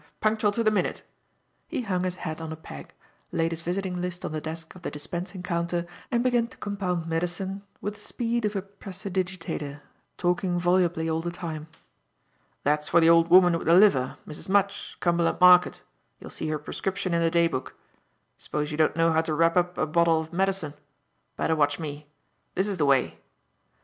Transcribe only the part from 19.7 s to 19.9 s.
a